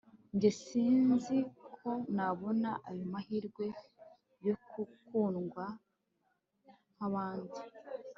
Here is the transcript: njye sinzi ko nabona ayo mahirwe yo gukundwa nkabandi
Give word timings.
njye 0.35 0.49
sinzi 0.63 1.35
ko 1.77 1.89
nabona 2.15 2.69
ayo 2.89 3.03
mahirwe 3.13 3.65
yo 4.45 4.53
gukundwa 4.73 5.65
nkabandi 6.95 7.59